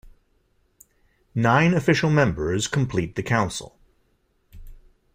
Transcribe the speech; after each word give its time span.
Nine 1.35 1.75
official 1.75 2.09
members 2.09 2.67
complete 2.67 3.13
the 3.15 3.21
council. 3.21 3.77